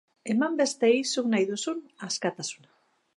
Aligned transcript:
Eman 0.33 0.55
besteei 0.61 0.95
zuk 1.17 1.29
nahi 1.35 1.47
duzun 1.51 1.85
askatasuna. 2.11 2.73